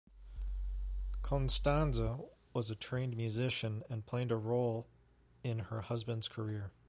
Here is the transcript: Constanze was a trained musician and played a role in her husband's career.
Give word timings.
Constanze 1.21 2.19
was 2.53 2.71
a 2.71 2.75
trained 2.75 3.15
musician 3.15 3.83
and 3.87 4.03
played 4.03 4.31
a 4.31 4.35
role 4.35 4.87
in 5.43 5.59
her 5.59 5.81
husband's 5.81 6.27
career. 6.27 6.71